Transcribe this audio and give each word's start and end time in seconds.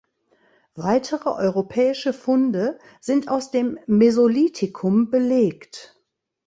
Weitere 0.73 1.29
europäische 1.29 2.11
Funde 2.11 2.79
sind 3.01 3.27
aus 3.29 3.51
dem 3.51 3.77
Mesolithikum 3.85 5.11
belegt. 5.11 5.95